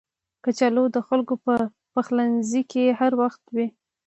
کچالو 0.43 0.83
د 0.95 0.97
خلکو 1.07 1.33
په 1.45 1.53
پخلنځي 1.93 2.61
کې 2.71 2.83
هر 2.99 3.11
وخت 3.21 3.41
وي 3.55 3.67